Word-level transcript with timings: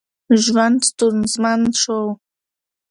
ژوند 0.43 0.77
ستونزمن 0.89 1.61
شو. 1.81 1.99